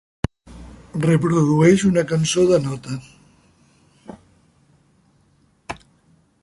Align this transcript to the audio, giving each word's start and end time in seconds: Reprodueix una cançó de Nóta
Reprodueix 1.03 1.83
una 1.91 2.05
cançó 2.13 2.47
de 2.53 2.59
Nóta 2.65 2.97